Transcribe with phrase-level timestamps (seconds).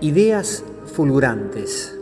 [0.00, 0.62] Ideas
[0.94, 1.92] fulgurantes.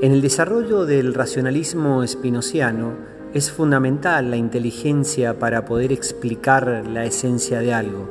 [0.00, 2.94] En el desarrollo del racionalismo espinociano
[3.34, 8.08] es fundamental la inteligencia para poder explicar la esencia de algo.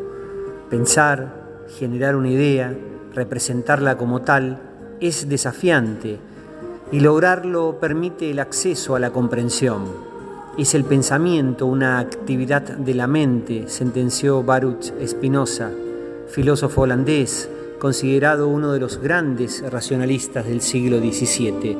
[0.69, 2.77] Pensar, generar una idea,
[3.15, 4.59] representarla como tal,
[4.99, 6.19] es desafiante
[6.91, 9.85] y lograrlo permite el acceso a la comprensión.
[10.59, 15.71] Es el pensamiento una actividad de la mente, sentenció Baruch Spinoza,
[16.27, 17.49] filósofo holandés,
[17.79, 21.77] considerado uno de los grandes racionalistas del siglo XVII.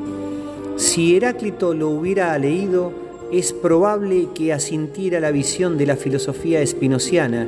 [0.75, 2.91] Si Heráclito lo hubiera leído,
[3.31, 7.47] es probable que asintiera la visión de la filosofía espinociana,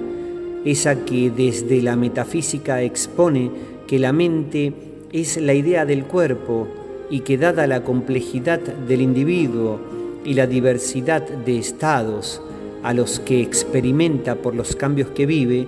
[0.66, 3.52] esa que desde la metafísica expone
[3.88, 4.74] que la mente
[5.14, 6.68] es la idea del cuerpo
[7.10, 9.80] y que dada la complejidad del individuo
[10.26, 12.42] y la diversidad de estados
[12.84, 15.68] a los que experimenta por los cambios que vive,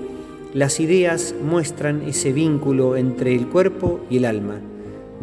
[0.54, 4.60] las ideas muestran ese vínculo entre el cuerpo y el alma,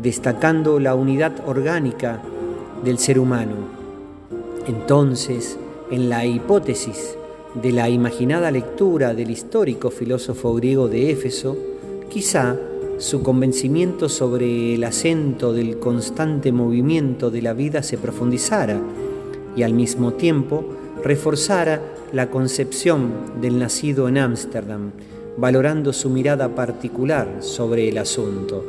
[0.00, 2.22] destacando la unidad orgánica
[2.82, 3.54] del ser humano.
[4.66, 5.58] Entonces,
[5.90, 7.16] en la hipótesis
[7.54, 11.56] de la imaginada lectura del histórico filósofo griego de Éfeso,
[12.08, 12.56] quizá
[12.98, 18.80] su convencimiento sobre el acento del constante movimiento de la vida se profundizara
[19.56, 20.64] y al mismo tiempo
[21.04, 21.80] reforzara
[22.12, 24.92] la concepción del nacido en Ámsterdam,
[25.38, 28.64] valorando su mirada particular sobre el asunto.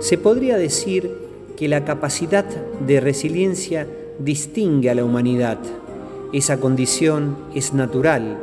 [0.00, 1.10] Se podría decir
[1.56, 3.86] que la capacidad de resiliencia
[4.18, 5.58] distingue a la humanidad.
[6.32, 8.38] Esa condición es natural,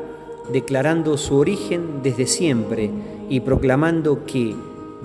[0.53, 2.89] declarando su origen desde siempre
[3.29, 4.55] y proclamando que,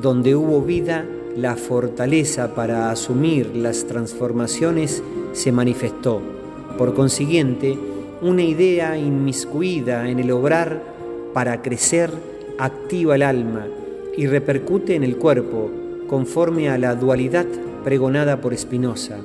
[0.01, 1.05] donde hubo vida,
[1.37, 6.21] la fortaleza para asumir las transformaciones se manifestó.
[6.79, 7.77] Por consiguiente,
[8.23, 10.81] una idea inmiscuida en el obrar
[11.35, 13.67] para crecer activa el alma
[14.17, 15.71] y repercute en el cuerpo
[16.09, 17.47] conforme a la dualidad
[17.85, 19.19] pregonada por Spinoza,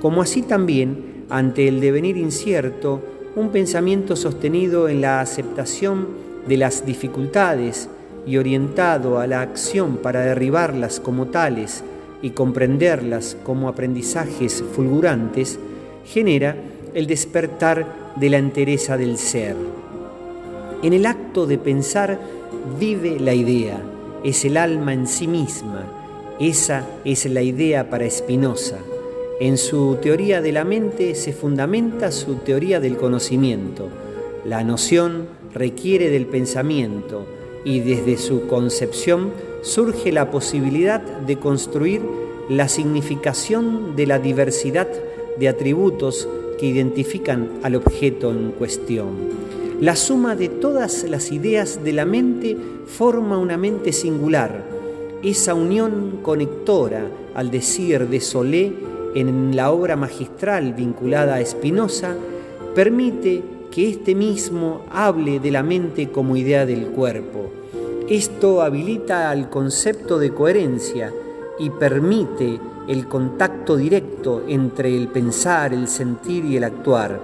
[0.00, 3.02] como así también ante el devenir incierto,
[3.34, 6.08] un pensamiento sostenido en la aceptación
[6.46, 7.88] de las dificultades
[8.26, 11.84] y orientado a la acción para derribarlas como tales
[12.22, 15.58] y comprenderlas como aprendizajes fulgurantes,
[16.04, 16.56] genera
[16.94, 19.56] el despertar de la entereza del ser.
[20.82, 22.18] En el acto de pensar
[22.78, 23.80] vive la idea,
[24.24, 25.84] es el alma en sí misma.
[26.38, 28.78] Esa es la idea para Spinoza.
[29.40, 33.88] En su teoría de la mente se fundamenta su teoría del conocimiento.
[34.44, 37.26] La noción requiere del pensamiento
[37.64, 39.32] y desde su concepción
[39.62, 42.02] surge la posibilidad de construir
[42.48, 44.88] la significación de la diversidad
[45.38, 46.28] de atributos
[46.58, 49.46] que identifican al objeto en cuestión.
[49.80, 52.56] La suma de todas las ideas de la mente
[52.86, 54.64] forma una mente singular.
[55.22, 58.72] Esa unión conectora, al decir de Solé
[59.14, 62.14] en la obra magistral vinculada a Spinoza,
[62.74, 67.50] permite que éste mismo hable de la mente como idea del cuerpo.
[68.08, 71.12] Esto habilita al concepto de coherencia
[71.58, 72.58] y permite
[72.88, 77.20] el contacto directo entre el pensar, el sentir y el actuar.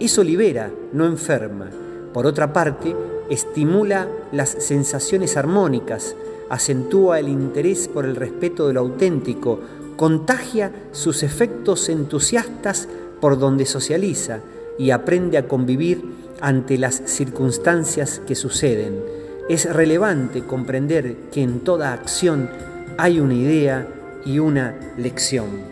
[0.00, 1.70] Eso libera, no enferma.
[2.12, 2.94] Por otra parte,
[3.30, 6.14] estimula las sensaciones armónicas,
[6.50, 9.60] acentúa el interés por el respeto de lo auténtico,
[9.96, 12.88] contagia sus efectos entusiastas
[13.20, 14.40] por donde socializa
[14.78, 16.02] y aprende a convivir
[16.40, 19.00] ante las circunstancias que suceden.
[19.48, 22.50] Es relevante comprender que en toda acción
[22.98, 23.86] hay una idea
[24.24, 25.71] y una lección.